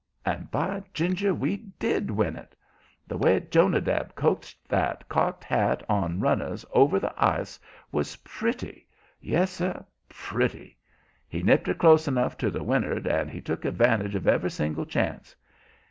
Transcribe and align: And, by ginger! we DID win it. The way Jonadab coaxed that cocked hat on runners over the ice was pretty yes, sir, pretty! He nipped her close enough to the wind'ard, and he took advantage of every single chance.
And, 0.25 0.49
by 0.49 0.81
ginger! 0.95 1.31
we 1.31 1.57
DID 1.77 2.09
win 2.09 2.35
it. 2.35 2.55
The 3.07 3.19
way 3.19 3.39
Jonadab 3.39 4.15
coaxed 4.15 4.67
that 4.67 5.07
cocked 5.07 5.43
hat 5.43 5.83
on 5.87 6.19
runners 6.19 6.65
over 6.71 6.99
the 6.99 7.13
ice 7.23 7.59
was 7.91 8.15
pretty 8.15 8.87
yes, 9.19 9.51
sir, 9.51 9.85
pretty! 10.09 10.75
He 11.29 11.43
nipped 11.43 11.67
her 11.67 11.75
close 11.75 12.07
enough 12.07 12.35
to 12.39 12.49
the 12.49 12.63
wind'ard, 12.63 13.05
and 13.05 13.29
he 13.29 13.41
took 13.41 13.63
advantage 13.63 14.15
of 14.15 14.25
every 14.27 14.49
single 14.49 14.87
chance. 14.87 15.35